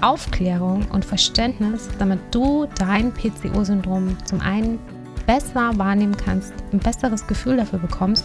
[0.00, 4.78] Aufklärung und Verständnis, damit du dein PCO-Syndrom zum einen
[5.26, 8.24] besser wahrnehmen kannst, ein besseres Gefühl dafür bekommst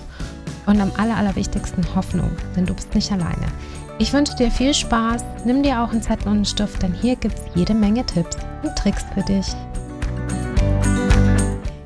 [0.65, 3.47] und am aller, allerwichtigsten Hoffnung, denn du bist nicht alleine.
[3.99, 7.15] Ich wünsche dir viel Spaß, nimm dir auch einen Zettel und einen Stift, denn hier
[7.15, 9.47] gibt es jede Menge Tipps und Tricks für dich.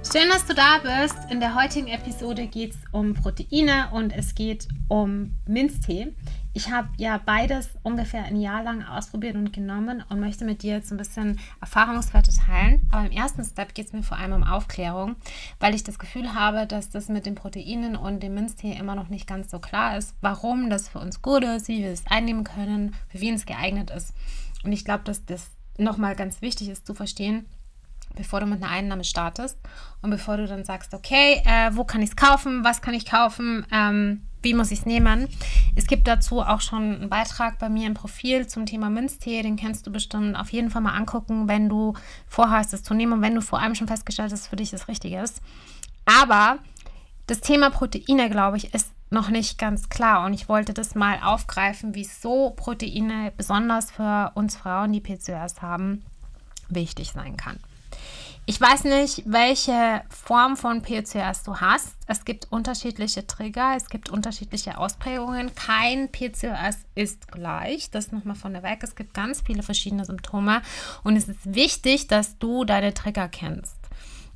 [0.09, 1.17] Schön, dass du da bist.
[1.30, 6.16] In der heutigen Episode geht es um Proteine und es geht um Minztee.
[6.57, 10.73] Ich habe ja beides ungefähr ein Jahr lang ausprobiert und genommen und möchte mit dir
[10.73, 12.81] jetzt ein bisschen Erfahrungswerte teilen.
[12.91, 15.17] Aber im ersten Step geht es mir vor allem um Aufklärung,
[15.59, 19.09] weil ich das Gefühl habe, dass das mit den Proteinen und dem Minztee immer noch
[19.09, 22.44] nicht ganz so klar ist, warum das für uns gut ist, wie wir es einnehmen
[22.44, 24.16] können, für wen es geeignet ist.
[24.63, 27.45] Und ich glaube, dass das nochmal ganz wichtig ist zu verstehen,
[28.16, 29.59] bevor du mit einer Einnahme startest
[30.02, 33.05] und bevor du dann sagst, okay, äh, wo kann ich es kaufen, was kann ich
[33.05, 35.27] kaufen, ähm, wie muss ich es nehmen.
[35.75, 39.57] Es gibt dazu auch schon einen Beitrag bei mir im Profil zum Thema Minztee, den
[39.57, 41.94] kannst du bestimmt auf jeden Fall mal angucken, wenn du
[42.27, 44.88] vorhast, es zu nehmen und wenn du vor allem schon festgestellt hast, für dich das
[44.88, 45.41] Richtige ist.
[46.05, 46.59] Aber
[47.27, 51.19] das Thema Proteine, glaube ich, ist noch nicht ganz klar und ich wollte das mal
[51.23, 56.03] aufgreifen, wieso Proteine besonders für uns Frauen, die PCOS haben,
[56.69, 57.59] wichtig sein kann.
[58.50, 61.98] Ich weiß nicht, welche Form von PCOS du hast.
[62.08, 65.53] Es gibt unterschiedliche Trigger, es gibt unterschiedliche Ausprägungen.
[65.53, 67.92] Kein PCOS ist gleich.
[67.92, 68.81] Das nochmal von der Weg.
[68.84, 70.62] Es gibt ganz viele verschiedene Symptome
[71.03, 73.75] und es ist wichtig, dass du deine Trigger kennst.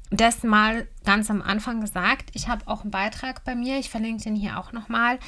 [0.09, 2.31] Das mal ganz am Anfang gesagt.
[2.33, 3.79] Ich habe auch einen Beitrag bei mir.
[3.79, 5.19] Ich verlinke den hier auch nochmal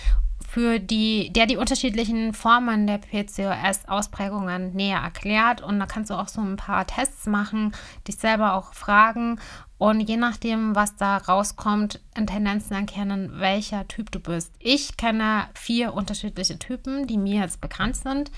[0.53, 5.61] für die, der die unterschiedlichen Formen der PCOS-Ausprägungen näher erklärt.
[5.61, 7.73] Und da kannst du auch so ein paar Tests machen,
[8.07, 9.39] dich selber auch fragen
[9.79, 14.53] und je nachdem, was da rauskommt, in Tendenzen erkennen, welcher Typ du bist.
[14.59, 18.29] Ich kenne vier unterschiedliche Typen, die mir jetzt bekannt sind.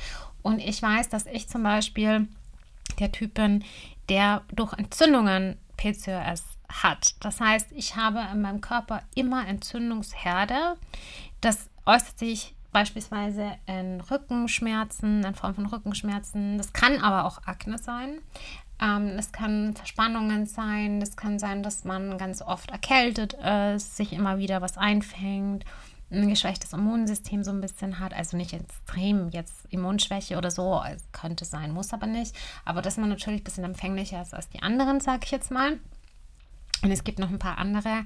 [0.41, 2.29] Und ich weiß, dass ich zum Beispiel
[2.97, 3.65] der Typ bin,
[4.07, 7.15] der durch Entzündungen PCOS hat.
[7.19, 10.77] Das heißt, ich habe in meinem Körper immer Entzündungsherde.
[11.41, 16.57] Das äußert sich beispielsweise in Rückenschmerzen, in Form von Rückenschmerzen.
[16.57, 18.19] Das kann aber auch Akne sein.
[18.81, 20.99] Ähm, kann Verspannungen sein.
[20.99, 25.63] Das kann sein, dass man ganz oft erkältet ist, sich immer wieder was einfängt,
[26.11, 28.13] ein geschwächtes Immunsystem so ein bisschen hat.
[28.13, 30.81] Also nicht extrem jetzt Immunschwäche oder so.
[31.13, 32.35] Könnte sein, muss aber nicht.
[32.65, 35.79] Aber dass man natürlich ein bisschen empfänglicher ist als die anderen, sage ich jetzt mal.
[36.83, 38.03] Und es gibt noch ein paar andere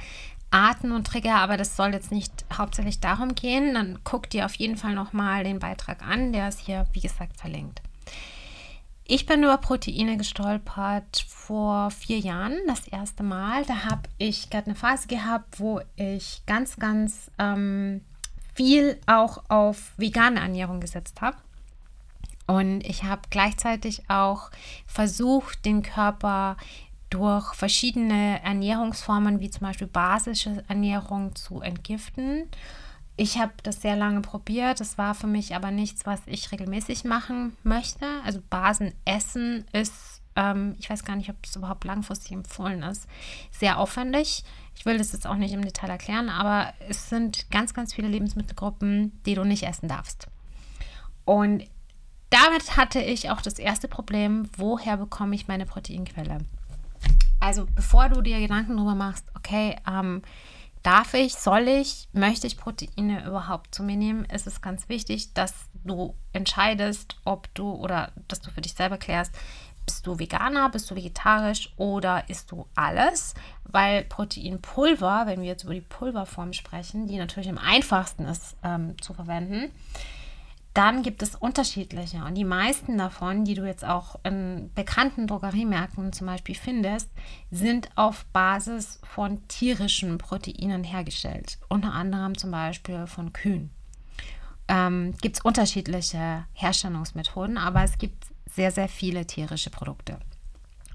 [0.52, 3.74] Arten und Trigger, aber das soll jetzt nicht hauptsächlich darum gehen.
[3.74, 7.38] Dann guck dir auf jeden Fall nochmal den Beitrag an, der ist hier, wie gesagt,
[7.38, 7.82] verlinkt.
[9.12, 13.66] Ich bin über Proteine gestolpert vor vier Jahren, das erste Mal.
[13.66, 18.02] Da habe ich gerade eine Phase gehabt, wo ich ganz, ganz ähm,
[18.54, 21.38] viel auch auf vegane Ernährung gesetzt habe.
[22.46, 24.52] Und ich habe gleichzeitig auch
[24.86, 26.58] versucht, den Körper
[27.10, 32.48] durch verschiedene Ernährungsformen, wie zum Beispiel basische Ernährung, zu entgiften.
[33.16, 34.80] Ich habe das sehr lange probiert.
[34.80, 38.06] Das war für mich aber nichts, was ich regelmäßig machen möchte.
[38.24, 43.08] Also Basenessen ist, ähm, ich weiß gar nicht, ob es überhaupt langfristig empfohlen ist,
[43.52, 44.44] sehr aufwendig.
[44.76, 48.08] Ich will das jetzt auch nicht im Detail erklären, aber es sind ganz, ganz viele
[48.08, 50.28] Lebensmittelgruppen, die du nicht essen darfst.
[51.26, 51.66] Und
[52.30, 56.40] damit hatte ich auch das erste Problem, woher bekomme ich meine Proteinquelle?
[57.40, 60.22] Also bevor du dir Gedanken darüber machst, okay, ähm,
[60.84, 65.34] darf ich, soll ich, möchte ich Proteine überhaupt zu mir nehmen, ist es ganz wichtig,
[65.34, 69.34] dass du entscheidest, ob du oder dass du für dich selber klärst,
[69.86, 73.34] bist du Veganer, bist du vegetarisch oder isst du alles?
[73.64, 79.02] Weil Proteinpulver, wenn wir jetzt über die Pulverform sprechen, die natürlich am einfachsten ist ähm,
[79.02, 79.72] zu verwenden,
[80.74, 86.14] dann gibt es unterschiedliche und die meisten davon, die du jetzt auch in bekannten Drogeriemärkten
[86.14, 87.10] zum Beispiel findest,
[87.50, 91.58] sind auf Basis von tierischen Proteinen hergestellt.
[91.70, 93.72] Unter anderem zum Beispiel von Kühen.
[94.68, 100.20] Ähm, gibt es unterschiedliche Herstellungsmethoden, aber es gibt sehr, sehr viele tierische Produkte.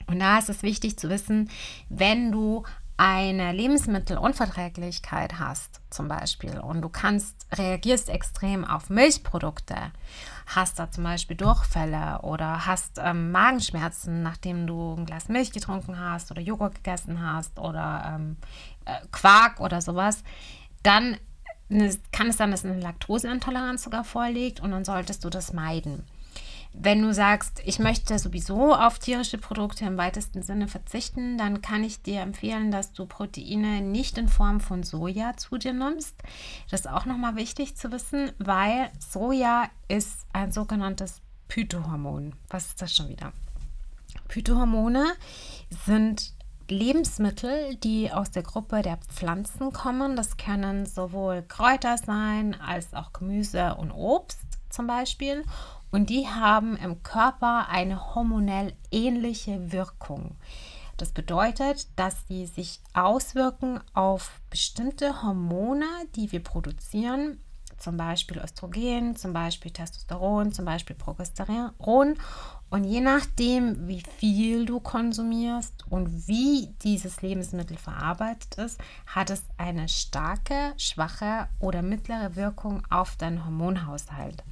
[0.06, 1.50] Und da ist es wichtig zu wissen,
[1.88, 2.62] wenn du
[2.96, 9.76] eine Lebensmittelunverträglichkeit hast, zum Beispiel, und du kannst, reagierst extrem auf Milchprodukte,
[10.46, 15.98] hast da zum Beispiel Durchfälle oder hast ähm, Magenschmerzen, nachdem du ein Glas Milch getrunken
[15.98, 18.36] hast oder Joghurt gegessen hast oder ähm,
[18.84, 20.22] äh, Quark oder sowas,
[20.84, 21.16] dann
[22.12, 26.04] kann es sein, dass eine Laktoseintoleranz sogar vorliegt und dann solltest du das meiden.
[26.76, 31.84] Wenn du sagst, ich möchte sowieso auf tierische Produkte im weitesten Sinne verzichten, dann kann
[31.84, 36.16] ich dir empfehlen, dass du Proteine nicht in Form von Soja zu dir nimmst.
[36.70, 42.34] Das ist auch nochmal wichtig zu wissen, weil Soja ist ein sogenanntes Phytohormon.
[42.50, 43.32] Was ist das schon wieder?
[44.28, 45.06] Phytohormone
[45.86, 46.34] sind
[46.68, 50.16] Lebensmittel, die aus der Gruppe der Pflanzen kommen.
[50.16, 55.44] Das können sowohl Kräuter sein als auch Gemüse und Obst zum Beispiel.
[55.94, 60.34] Und die haben im Körper eine hormonell ähnliche Wirkung.
[60.96, 65.86] Das bedeutet, dass sie sich auswirken auf bestimmte Hormone,
[66.16, 67.38] die wir produzieren,
[67.78, 71.70] zum Beispiel Östrogen, zum Beispiel Testosteron, zum Beispiel Progesteron.
[71.78, 79.44] Und je nachdem, wie viel du konsumierst und wie dieses Lebensmittel verarbeitet ist, hat es
[79.58, 84.42] eine starke, schwache oder mittlere Wirkung auf deinen Hormonhaushalt.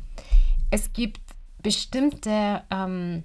[0.75, 1.21] Es gibt
[1.63, 3.25] bestimmte ähm,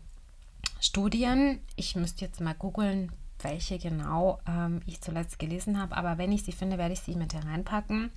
[0.80, 3.12] Studien, ich müsste jetzt mal googeln,
[3.42, 7.16] welche genau ähm, ich zuletzt gelesen habe, aber wenn ich sie finde, werde ich sie
[7.16, 8.12] mit hereinpacken,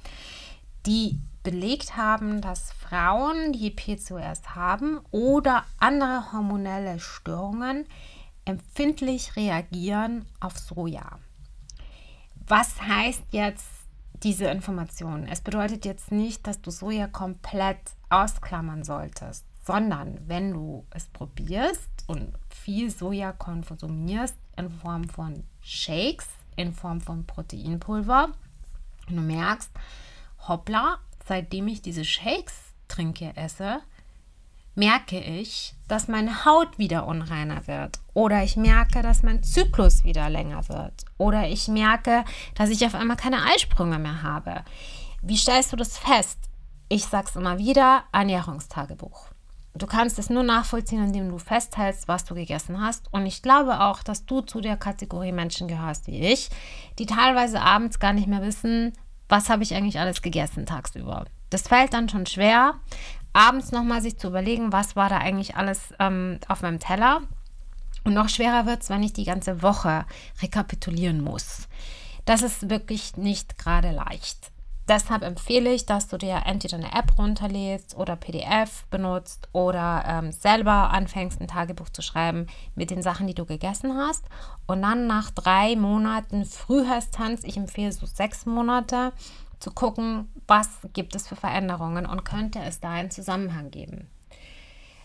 [0.86, 7.86] die belegt haben, dass Frauen, die PCOS haben oder andere hormonelle Störungen,
[8.44, 11.18] empfindlich reagieren auf Soja.
[12.46, 13.68] Was heißt jetzt
[14.22, 15.26] diese Information?
[15.26, 17.78] Es bedeutet jetzt nicht, dass du Soja komplett
[18.08, 26.26] ausklammern solltest, sondern wenn du es probierst und viel Soja konsumierst in Form von Shakes,
[26.56, 28.30] in Form von Proteinpulver
[29.08, 29.70] und du merkst,
[30.48, 32.54] hoppla, seitdem ich diese Shakes
[32.88, 33.80] trinke, esse,
[34.74, 40.28] merke ich, dass meine Haut wieder unreiner wird oder ich merke, dass mein Zyklus wieder
[40.30, 42.24] länger wird oder ich merke,
[42.56, 44.64] dass ich auf einmal keine Eisprünge mehr habe.
[45.22, 46.40] Wie stellst du das fest?
[46.88, 49.30] Ich sag's immer wieder, Ernährungstagebuch.
[49.74, 53.12] Du kannst es nur nachvollziehen, indem du festhältst, was du gegessen hast.
[53.12, 56.50] Und ich glaube auch, dass du zu der Kategorie Menschen gehörst wie ich,
[56.98, 58.92] die teilweise abends gar nicht mehr wissen,
[59.28, 61.24] was habe ich eigentlich alles gegessen tagsüber.
[61.50, 62.74] Das fällt dann schon schwer,
[63.32, 67.22] abends nochmal sich zu überlegen, was war da eigentlich alles ähm, auf meinem Teller.
[68.02, 70.04] Und noch schwerer wird es, wenn ich die ganze Woche
[70.42, 71.68] rekapitulieren muss.
[72.24, 74.50] Das ist wirklich nicht gerade leicht.
[74.90, 80.32] Deshalb empfehle ich, dass du dir entweder eine App runterlädst oder PDF benutzt oder ähm,
[80.32, 84.24] selber anfängst, ein Tagebuch zu schreiben mit den Sachen, die du gegessen hast.
[84.66, 89.12] Und dann nach drei Monaten Frühhöstanz, ich empfehle so sechs Monate,
[89.60, 94.08] zu gucken, was gibt es für Veränderungen und könnte es da einen Zusammenhang geben.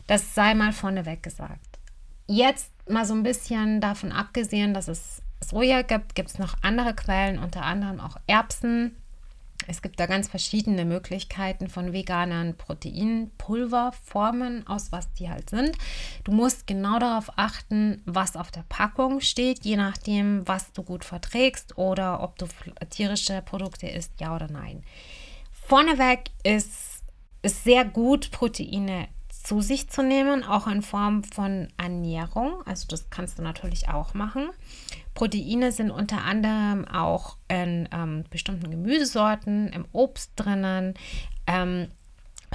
[0.08, 1.78] Das sei mal vorneweg gesagt.
[2.26, 6.96] Jetzt mal so ein bisschen davon abgesehen, dass es Soja gibt, gibt es noch andere
[6.96, 8.96] Quellen, unter anderem auch Erbsen
[9.68, 15.78] es gibt da ganz verschiedene Möglichkeiten von veganen Proteinpulverformen, aus was die halt sind.
[16.24, 21.04] Du musst genau darauf achten, was auf der Packung steht, je nachdem, was du gut
[21.04, 22.46] verträgst oder ob du
[22.90, 24.84] tierische Produkte isst, ja oder nein.
[25.52, 27.04] Vorneweg ist
[27.42, 29.08] es sehr gut, Proteine
[29.46, 32.64] zu sich zu nehmen, auch in Form von Ernährung.
[32.66, 34.50] Also das kannst du natürlich auch machen.
[35.16, 40.94] Proteine sind unter anderem auch in ähm, bestimmten Gemüsesorten, im Obst drinnen,
[41.48, 41.88] ähm,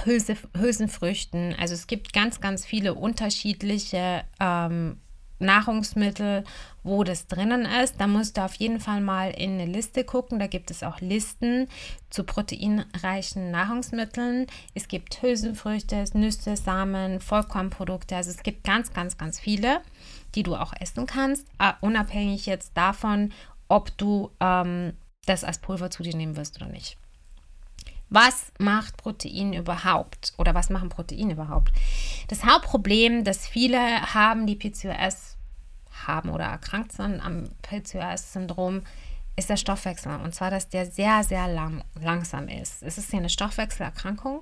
[0.05, 1.55] Hülse, Hülsenfrüchten.
[1.59, 4.97] Also es gibt ganz, ganz viele unterschiedliche ähm,
[5.41, 6.43] Nahrungsmittel,
[6.83, 7.95] wo das drinnen ist.
[7.99, 10.39] Da musst du auf jeden Fall mal in eine Liste gucken.
[10.39, 11.67] Da gibt es auch Listen
[12.09, 14.47] zu proteinreichen Nahrungsmitteln.
[14.73, 18.15] Es gibt Hülsenfrüchte, Nüsse, Samen, Vollkornprodukte.
[18.15, 19.81] Also es gibt ganz, ganz, ganz viele
[20.35, 23.33] die du auch essen kannst, uh, unabhängig jetzt davon,
[23.67, 24.93] ob du ähm,
[25.25, 26.97] das als Pulver zu dir nehmen wirst oder nicht.
[28.13, 31.71] Was macht Protein überhaupt oder was machen Proteine überhaupt?
[32.27, 33.79] Das Hauptproblem, das viele
[34.13, 35.37] haben, die PCOS
[36.05, 38.81] haben oder erkrankt sind am PCOS-Syndrom,
[39.37, 40.11] ist der Stoffwechsel.
[40.19, 42.83] Und zwar, dass der sehr, sehr lang, langsam ist.
[42.83, 44.41] Es ist ja eine Stoffwechselerkrankung.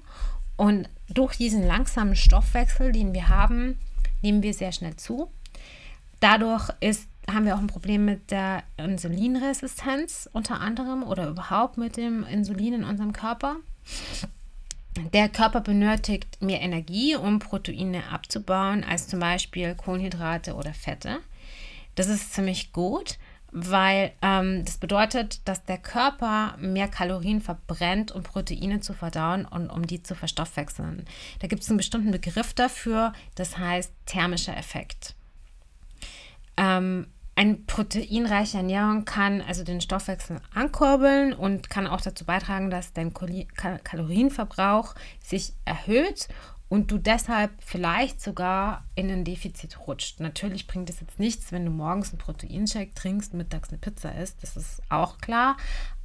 [0.58, 3.78] Und durch diesen langsamen Stoffwechsel, den wir haben,
[4.24, 5.32] nehmen wir sehr schnell zu.
[6.20, 11.98] Dadurch ist, haben wir auch ein Problem mit der Insulinresistenz unter anderem oder überhaupt mit
[11.98, 13.58] dem Insulin in unserem Körper.
[15.14, 21.20] Der Körper benötigt mehr Energie, um Proteine abzubauen, als zum Beispiel Kohlenhydrate oder Fette.
[21.96, 23.18] Das ist ziemlich gut,
[23.52, 29.70] weil ähm, das bedeutet, dass der Körper mehr Kalorien verbrennt, um Proteine zu verdauen und
[29.70, 31.06] um die zu verstoffwechseln.
[31.40, 35.16] Da gibt es einen bestimmten Begriff dafür, das heißt thermischer Effekt.
[36.58, 37.08] Ähm,
[37.40, 43.14] eine proteinreiche Ernährung kann also den Stoffwechsel ankurbeln und kann auch dazu beitragen, dass dein
[43.14, 44.94] Kalorienverbrauch
[45.24, 46.28] sich erhöht
[46.68, 50.20] und du deshalb vielleicht sogar in ein Defizit rutscht.
[50.20, 54.44] Natürlich bringt es jetzt nichts, wenn du morgens einen Proteinshake trinkst, mittags eine Pizza isst,
[54.44, 55.56] das ist auch klar.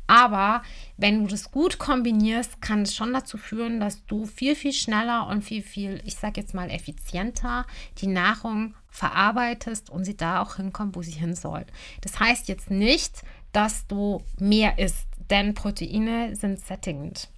[0.06, 0.62] Aber
[0.96, 5.26] wenn du das gut kombinierst, kann es schon dazu führen, dass du viel, viel schneller
[5.26, 7.66] und viel, viel, ich sage jetzt mal, effizienter
[7.98, 11.66] die Nahrung verarbeitest und sie da auch hinkommt, wo sie hin soll.
[12.00, 13.22] Das heißt jetzt nicht,
[13.52, 17.28] dass du mehr isst, denn Proteine sind sättigend.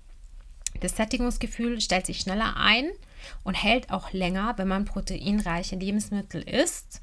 [0.81, 2.91] Das Sättigungsgefühl stellt sich schneller ein
[3.43, 7.01] und hält auch länger, wenn man proteinreiche Lebensmittel isst.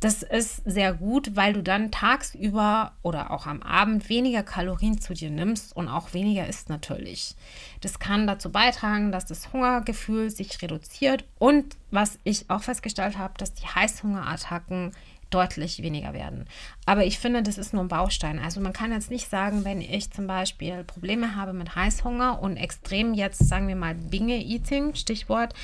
[0.00, 5.14] Das ist sehr gut, weil du dann tagsüber oder auch am Abend weniger Kalorien zu
[5.14, 7.34] dir nimmst und auch weniger isst natürlich.
[7.80, 13.34] Das kann dazu beitragen, dass das Hungergefühl sich reduziert und was ich auch festgestellt habe,
[13.38, 14.92] dass die Heißhungerattacken
[15.30, 16.44] deutlich weniger werden.
[16.84, 18.38] Aber ich finde, das ist nur ein Baustein.
[18.38, 22.56] Also man kann jetzt nicht sagen, wenn ich zum Beispiel Probleme habe mit Heißhunger und
[22.56, 25.54] extrem jetzt, sagen wir mal, Binge-Eating, Stichwort,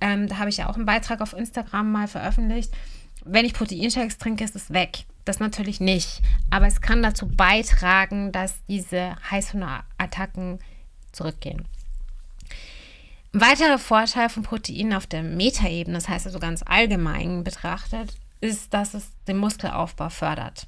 [0.00, 2.72] ähm, da habe ich ja auch einen Beitrag auf Instagram mal veröffentlicht
[3.24, 5.04] wenn ich Proteinshakes trinke, ist es weg.
[5.24, 6.22] Das natürlich nicht.
[6.50, 10.58] Aber es kann dazu beitragen, dass diese Heißhungerattacken
[11.12, 11.66] zurückgehen.
[13.32, 18.72] Ein weiterer Vorteil von Proteinen auf der Metaebene, das heißt also ganz allgemein betrachtet, ist,
[18.74, 20.66] dass es den Muskelaufbau fördert.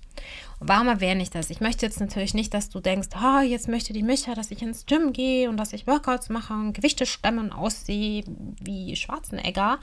[0.60, 1.50] Und warum erwähne ich das?
[1.50, 4.62] Ich möchte jetzt natürlich nicht, dass du denkst, oh, jetzt möchte die Micha, dass ich
[4.62, 8.22] ins Gym gehe und dass ich Workouts mache und Gewichte stemme und aussehe
[8.60, 9.78] wie Schwarzenegger.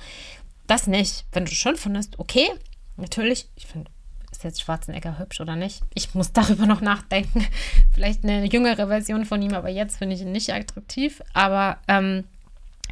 [0.70, 1.26] Das nicht.
[1.32, 2.48] Wenn du schon findest, okay,
[2.96, 3.90] natürlich, ich finde,
[4.32, 5.82] ist jetzt Schwarzenegger hübsch oder nicht?
[5.96, 7.44] Ich muss darüber noch nachdenken.
[7.92, 11.24] Vielleicht eine jüngere Version von ihm, aber jetzt finde ich ihn nicht attraktiv.
[11.34, 12.26] Aber ähm,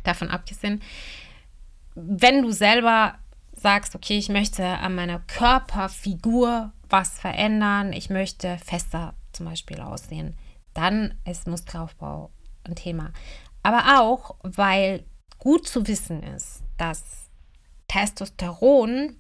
[0.04, 0.82] davon abgesehen,
[1.94, 3.14] wenn du selber
[3.54, 10.36] sagst, okay, ich möchte an meiner Körperfigur was verändern, ich möchte fester zum Beispiel aussehen,
[10.74, 12.32] dann ist Muskelaufbau
[12.64, 13.14] ein Thema.
[13.62, 15.04] Aber auch, weil
[15.38, 17.27] gut zu wissen ist, dass
[17.88, 19.18] Testosteron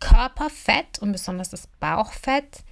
[0.00, 2.64] Körperfett und besonders das Bauchfett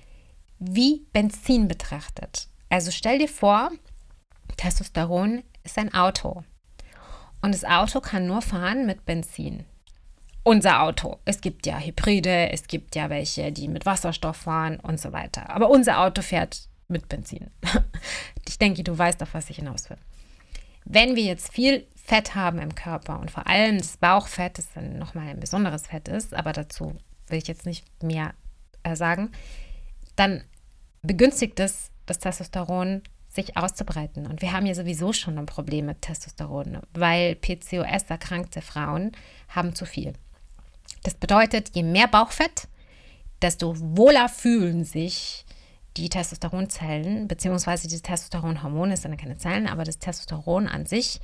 [0.58, 2.48] wie Benzin betrachtet.
[2.68, 3.70] Also stell dir vor,
[4.56, 6.44] Testosteron ist ein Auto
[7.40, 9.64] und das Auto kann nur fahren mit Benzin.
[10.42, 11.18] Unser Auto.
[11.24, 15.50] Es gibt ja Hybride, es gibt ja welche, die mit Wasserstoff fahren und so weiter.
[15.50, 17.50] Aber unser Auto fährt mit Benzin.
[18.48, 19.96] Ich denke, du weißt, auf was ich hinaus will.
[20.84, 24.98] Wenn wir jetzt viel Fett haben im Körper und vor allem das Bauchfett, das dann
[24.98, 26.96] nochmal ein besonderes Fett ist, aber dazu
[27.28, 28.34] will ich jetzt nicht mehr
[28.82, 29.30] äh, sagen,
[30.16, 30.42] dann
[31.02, 34.26] begünstigt es das Testosteron sich auszubreiten.
[34.26, 39.12] Und wir haben ja sowieso schon ein Problem mit Testosteron, weil PCOS-erkrankte Frauen
[39.48, 40.14] haben zu viel.
[41.04, 42.68] Das bedeutet, je mehr Bauchfett,
[43.40, 45.46] desto wohler fühlen sich
[45.96, 51.20] die Testosteronzellen, beziehungsweise die Testosteronhormone, es sind keine Zellen, aber das Testosteron an sich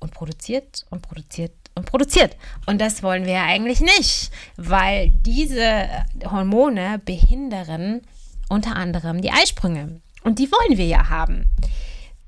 [0.00, 2.36] und produziert und produziert und produziert.
[2.66, 5.88] Und das wollen wir ja eigentlich nicht, weil diese
[6.24, 8.02] Hormone behindern
[8.48, 10.00] unter anderem die Eisprünge.
[10.24, 11.50] Und die wollen wir ja haben.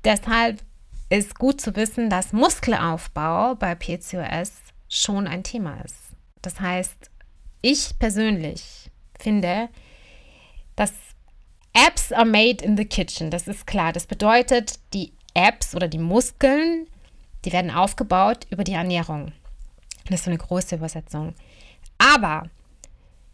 [0.03, 0.61] Deshalb
[1.09, 4.51] ist gut zu wissen, dass Muskelaufbau bei PCOS
[4.89, 5.97] schon ein Thema ist.
[6.41, 7.11] Das heißt,
[7.61, 8.89] ich persönlich
[9.19, 9.69] finde,
[10.75, 10.93] dass
[11.73, 13.31] Apps are made in the kitchen.
[13.31, 13.93] Das ist klar.
[13.93, 16.87] Das bedeutet, die Apps oder die Muskeln
[17.45, 19.31] die werden aufgebaut über die Ernährung.
[20.05, 21.33] Das ist so eine große Übersetzung.
[21.97, 22.49] Aber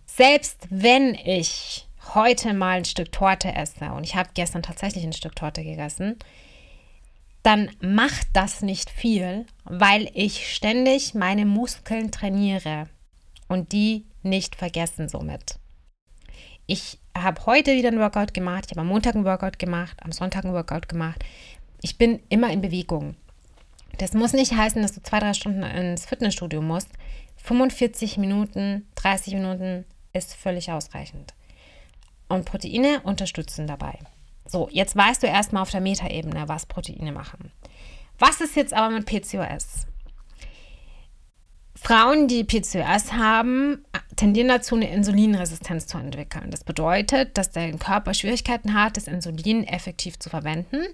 [0.06, 5.14] selbst wenn ich heute mal ein Stück Torte esse und ich habe gestern tatsächlich ein
[5.14, 6.18] Stück Torte gegessen,
[7.44, 12.90] dann macht das nicht viel, weil ich ständig meine Muskeln trainiere
[13.48, 15.58] und die nicht vergessen somit.
[16.66, 20.12] Ich habe heute wieder ein Workout gemacht, ich habe am Montag ein Workout gemacht, am
[20.12, 21.24] Sonntag ein Workout gemacht.
[21.82, 23.16] Ich bin immer in Bewegung.
[24.00, 26.88] Das muss nicht heißen, dass du zwei, drei Stunden ins Fitnessstudio musst.
[27.44, 31.34] 45 Minuten, 30 Minuten ist völlig ausreichend.
[32.30, 34.00] Und Proteine unterstützen dabei.
[34.46, 37.52] So, jetzt weißt du erstmal auf der Metaebene, was Proteine machen.
[38.18, 39.86] Was ist jetzt aber mit PCOS?
[41.76, 43.84] Frauen, die PCOS haben,
[44.16, 46.52] tendieren dazu, eine Insulinresistenz zu entwickeln.
[46.52, 50.86] Das bedeutet, dass der Körper Schwierigkeiten hat, das Insulin effektiv zu verwenden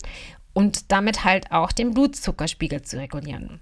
[0.55, 3.62] und damit halt auch den Blutzuckerspiegel zu regulieren.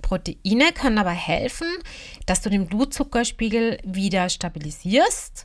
[0.00, 1.68] Proteine können aber helfen,
[2.26, 5.44] dass du den Blutzuckerspiegel wieder stabilisierst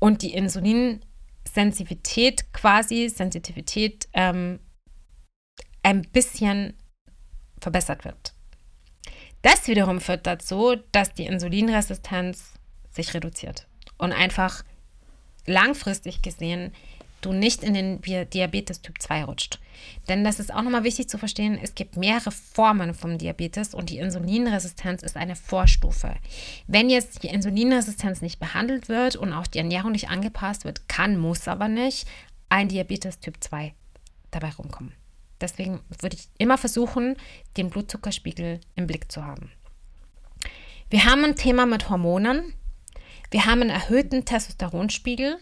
[0.00, 4.58] und die Insulinsensitivität quasi, Sensitivität ähm,
[5.82, 6.74] ein bisschen
[7.60, 8.34] verbessert wird.
[9.42, 12.54] Das wiederum führt dazu, dass die Insulinresistenz
[12.90, 14.64] sich reduziert und einfach
[15.46, 16.72] langfristig gesehen
[17.20, 19.58] du nicht in den Diabetes Typ 2 rutscht.
[20.08, 23.90] Denn das ist auch nochmal wichtig zu verstehen, es gibt mehrere Formen vom Diabetes und
[23.90, 26.14] die Insulinresistenz ist eine Vorstufe.
[26.66, 31.16] Wenn jetzt die Insulinresistenz nicht behandelt wird und auch die Ernährung nicht angepasst wird, kann,
[31.18, 32.08] muss aber nicht,
[32.48, 33.74] ein Diabetes Typ 2
[34.30, 34.92] dabei rumkommen.
[35.40, 37.16] Deswegen würde ich immer versuchen,
[37.56, 39.52] den Blutzuckerspiegel im Blick zu haben.
[40.90, 42.54] Wir haben ein Thema mit Hormonen.
[43.30, 45.38] Wir haben einen erhöhten Testosteronspiegel.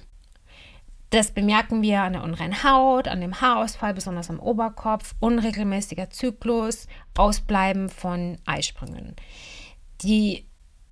[1.17, 6.89] Das bemerken wir an der unreinen Haut, an dem Haarausfall, besonders am Oberkopf, unregelmäßiger Zyklus,
[7.17, 9.17] Ausbleiben von Eisprüngen.
[10.03, 10.47] Die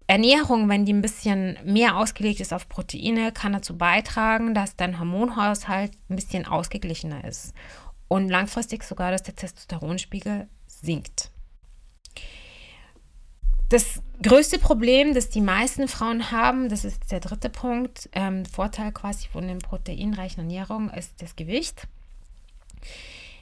[0.07, 4.99] Ernährung, wenn die ein bisschen mehr ausgelegt ist auf Proteine, kann dazu beitragen, dass dein
[4.99, 7.53] Hormonhaushalt ein bisschen ausgeglichener ist
[8.09, 11.34] und langfristig sogar, dass der Testosteronspiegel sinkt.
[13.69, 18.93] Das größte Problem, das die meisten Frauen haben, das ist der dritte Punkt, ähm, Vorteil
[18.93, 21.89] quasi von der proteinreichen Ernährung, ist das Gewicht.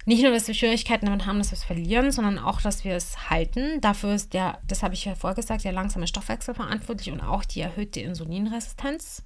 [0.05, 2.97] Nicht nur, dass wir Schwierigkeiten damit haben, dass wir es verlieren, sondern auch, dass wir
[2.97, 3.81] es halten.
[3.81, 7.45] Dafür ist der, das habe ich ja vorher gesagt, der langsame Stoffwechsel verantwortlich und auch
[7.45, 9.23] die erhöhte Insulinresistenz.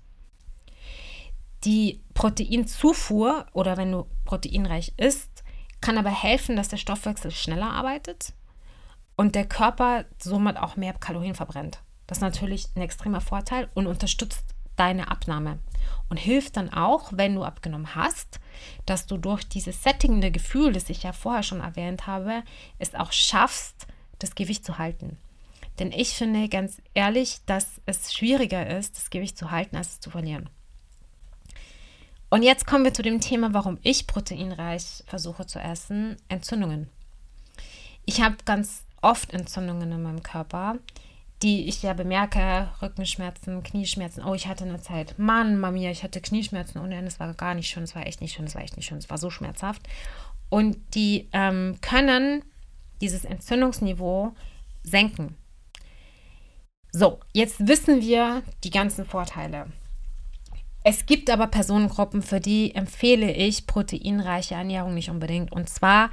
[1.64, 5.44] Die Proteinzufuhr oder wenn du proteinreich isst,
[5.80, 8.34] kann aber helfen, dass der Stoffwechsel schneller arbeitet
[9.16, 11.80] und der Körper somit auch mehr Kalorien verbrennt.
[12.06, 15.58] Das ist natürlich ein extremer Vorteil und unterstützt deine Abnahme
[16.08, 18.40] und hilft dann auch, wenn du abgenommen hast,
[18.84, 22.42] dass du durch dieses sättigende Gefühl, das ich ja vorher schon erwähnt habe,
[22.78, 23.86] es auch schaffst,
[24.18, 25.18] das Gewicht zu halten.
[25.78, 30.00] Denn ich finde ganz ehrlich, dass es schwieriger ist, das Gewicht zu halten, als es
[30.00, 30.48] zu verlieren.
[32.30, 36.90] Und jetzt kommen wir zu dem Thema, warum ich proteinreich versuche zu essen, Entzündungen.
[38.04, 40.76] Ich habe ganz oft Entzündungen in meinem Körper,
[41.42, 44.24] die ich ja bemerke, Rückenschmerzen, Knieschmerzen.
[44.24, 47.08] Oh, ich hatte eine Zeit, Mann, Mami, ich hatte Knieschmerzen ohne Ende.
[47.08, 48.98] Es war gar nicht schön, es war echt nicht schön, es war echt nicht schön,
[48.98, 49.82] es war so schmerzhaft.
[50.48, 52.42] Und die ähm, können
[53.00, 54.32] dieses Entzündungsniveau
[54.82, 55.36] senken.
[56.90, 59.66] So, jetzt wissen wir die ganzen Vorteile.
[60.82, 65.52] Es gibt aber Personengruppen, für die empfehle ich proteinreiche Ernährung nicht unbedingt.
[65.52, 66.10] Und zwar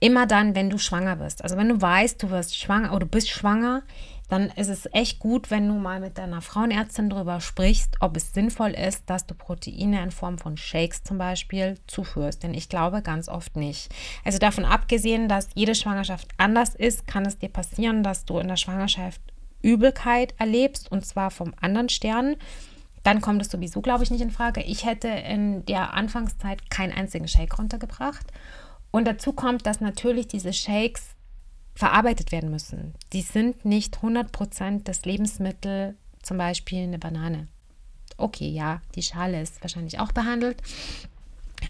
[0.00, 1.42] immer dann, wenn du schwanger bist.
[1.44, 3.82] Also wenn du weißt, du wirst schwanger oder du bist schwanger,
[4.30, 8.32] dann ist es echt gut, wenn du mal mit deiner Frauenärztin darüber sprichst, ob es
[8.32, 12.42] sinnvoll ist, dass du Proteine in Form von Shakes zum Beispiel zuführst.
[12.44, 13.92] Denn ich glaube ganz oft nicht.
[14.24, 18.48] Also davon abgesehen, dass jede Schwangerschaft anders ist, kann es dir passieren, dass du in
[18.48, 19.20] der Schwangerschaft
[19.62, 22.36] Übelkeit erlebst und zwar vom anderen Stern.
[23.02, 24.62] Dann kommt es sowieso, glaube ich, nicht in Frage.
[24.62, 28.26] Ich hätte in der Anfangszeit keinen einzigen Shake runtergebracht.
[28.90, 31.14] Und dazu kommt, dass natürlich diese Shakes
[31.74, 32.94] verarbeitet werden müssen.
[33.12, 37.48] Die sind nicht 100% das Lebensmittel, zum Beispiel eine Banane.
[38.16, 40.60] Okay, ja, die Schale ist wahrscheinlich auch behandelt,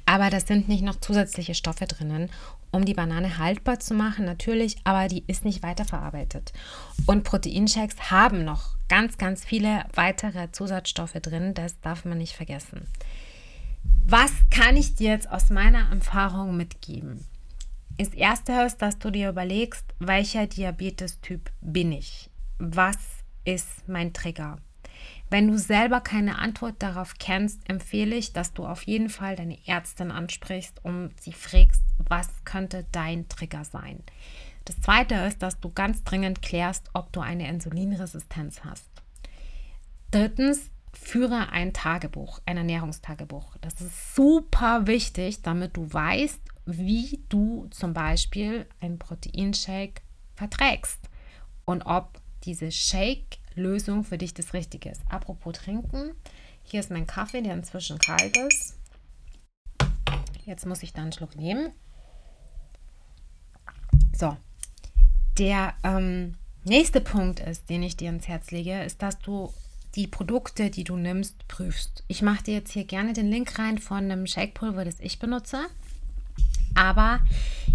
[0.07, 2.31] aber da sind nicht noch zusätzliche Stoffe drinnen,
[2.73, 6.53] um die Banane haltbar zu machen, natürlich, aber die ist nicht weiterverarbeitet.
[7.07, 12.89] Und Proteinshakes haben noch ganz, ganz viele weitere Zusatzstoffe drin, das darf man nicht vergessen.
[14.07, 17.25] Was kann ich dir jetzt aus meiner Erfahrung mitgeben?
[17.97, 22.31] Das erste ist, dass du dir überlegst, welcher Diabetes-Typ bin ich?
[22.59, 22.97] Was
[23.45, 24.57] ist mein Trigger?
[25.29, 29.59] Wenn du selber keine Antwort darauf kennst, empfehle ich, dass du auf jeden Fall deine
[29.67, 34.03] Ärztin ansprichst und sie fragst, was könnte dein Trigger sein.
[34.65, 38.89] Das zweite ist, dass du ganz dringend klärst, ob du eine Insulinresistenz hast.
[40.11, 43.57] Drittens, führe ein Tagebuch, ein Ernährungstagebuch.
[43.61, 50.03] Das ist super wichtig, damit du weißt, wie du zum Beispiel einen Proteinshake
[50.35, 51.01] verträgst
[51.65, 55.03] und ob diese Shake-Lösung für dich das Richtige ist.
[55.09, 56.13] Apropos trinken,
[56.63, 58.79] hier ist mein Kaffee, der inzwischen kalt ist.
[60.45, 61.73] Jetzt muss ich da einen Schluck nehmen.
[64.17, 64.37] So,
[65.39, 69.53] der ähm, nächste Punkt ist, den ich dir ins Herz lege, ist, dass du
[69.95, 72.05] die Produkte, die du nimmst, prüfst.
[72.09, 75.67] Ich mache dir jetzt hier gerne den Link rein von einem Shakepulver, das ich benutze.
[76.75, 77.21] Aber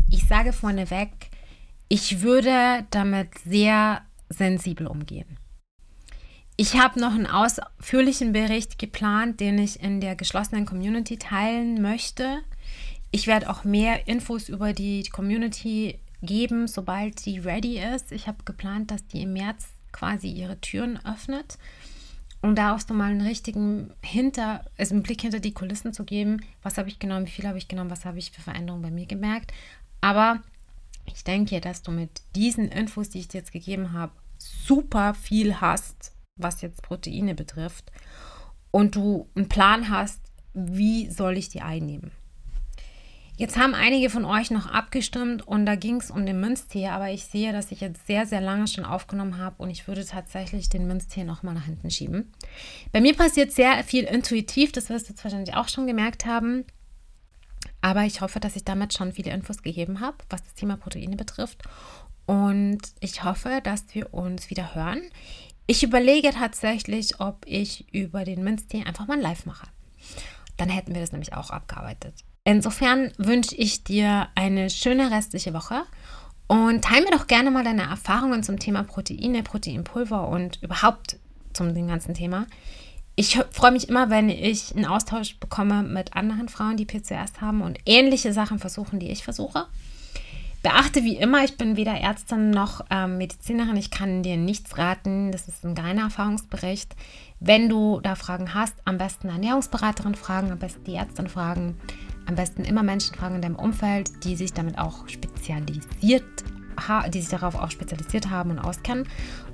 [0.10, 1.10] ich sage vorneweg,
[1.90, 5.38] ich würde damit sehr sensibel umgehen.
[6.58, 12.42] Ich habe noch einen ausführlichen Bericht geplant, den ich in der geschlossenen Community teilen möchte.
[13.12, 18.12] Ich werde auch mehr Infos über die Community geben, sobald die ready ist.
[18.14, 21.58] Ich habe geplant, dass die im März quasi ihre Türen öffnet.
[22.46, 26.04] Um da auch so mal einen richtigen hinter, also einen Blick hinter die Kulissen zu
[26.06, 28.84] geben, was habe ich genommen, wie viel habe ich genommen, was habe ich für Veränderungen
[28.84, 29.52] bei mir gemerkt.
[30.00, 30.44] Aber
[31.06, 35.60] ich denke, dass du mit diesen Infos, die ich dir jetzt gegeben habe, super viel
[35.60, 37.92] hast, was jetzt Proteine betrifft
[38.70, 40.22] und du einen Plan hast,
[40.54, 42.12] wie soll ich die einnehmen.
[43.38, 47.12] Jetzt haben einige von euch noch abgestimmt und da ging es um den Münztee, aber
[47.12, 50.70] ich sehe, dass ich jetzt sehr, sehr lange schon aufgenommen habe und ich würde tatsächlich
[50.70, 52.32] den Münztee nochmal nach hinten schieben.
[52.94, 56.64] Bei mir passiert sehr viel intuitiv, das wirst du jetzt wahrscheinlich auch schon gemerkt haben.
[57.82, 61.18] Aber ich hoffe, dass ich damit schon viele Infos gegeben habe, was das Thema Proteine
[61.18, 61.62] betrifft.
[62.26, 65.02] Und ich hoffe, dass wir uns wieder hören.
[65.68, 69.68] Ich überlege tatsächlich, ob ich über den Minztee einfach mal live mache.
[70.58, 72.24] Dann hätten wir das nämlich auch abgearbeitet.
[72.46, 75.82] Insofern wünsche ich dir eine schöne restliche Woche
[76.48, 81.18] und teile mir doch gerne mal deine Erfahrungen zum Thema Proteine, Proteinpulver und überhaupt
[81.54, 82.46] zum dem ganzen Thema.
[83.16, 87.62] Ich freue mich immer, wenn ich einen Austausch bekomme mit anderen Frauen, die PCOS haben
[87.62, 89.66] und ähnliche Sachen versuchen, die ich versuche.
[90.62, 93.78] Beachte wie immer, ich bin weder Ärztin noch ähm, Medizinerin.
[93.78, 95.32] Ich kann dir nichts raten.
[95.32, 96.96] Das ist ein reiner Erfahrungsbericht.
[97.40, 101.78] Wenn du da Fragen hast, am besten Ernährungsberaterin fragen, am besten die Ärztin fragen,
[102.28, 106.44] am besten immer Menschen fragen in deinem Umfeld, die sich damit auch spezialisiert
[107.14, 109.08] die sich darauf auch spezialisiert haben und auskennen.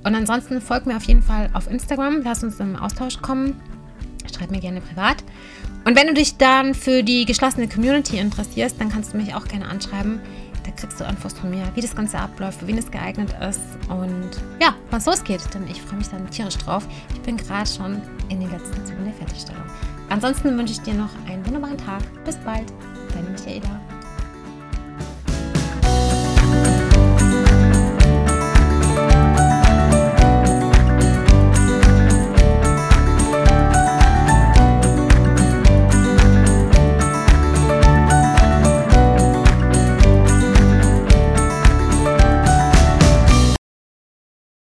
[0.03, 2.21] Und ansonsten folg mir auf jeden Fall auf Instagram.
[2.23, 3.59] Lass uns im Austausch kommen.
[4.33, 5.23] Schreib mir gerne privat.
[5.85, 9.47] Und wenn du dich dann für die geschlossene Community interessierst, dann kannst du mich auch
[9.47, 10.19] gerne anschreiben.
[10.63, 13.61] Da kriegst du Infos von mir, wie das Ganze abläuft, für wen es geeignet ist
[13.89, 14.29] und
[14.61, 15.41] ja, was losgeht.
[15.55, 16.87] Denn ich freue mich dann tierisch drauf.
[17.15, 19.63] Ich bin gerade schon in den letzten Zügen der Fertigstellung.
[20.11, 22.03] Ansonsten wünsche ich dir noch einen wunderbaren Tag.
[22.25, 22.65] Bis bald,
[23.13, 23.79] deine Michaela.